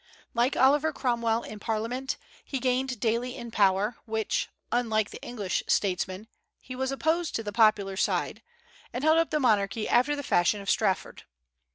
[0.33, 4.23] Like Oliver Cromwell in Parliament, he gained daily in power, while,
[4.71, 6.27] unlike the English statesman,
[6.59, 8.41] he was opposed to the popular side,
[8.91, 11.25] and held up the monarchy after the fashion of Strafford.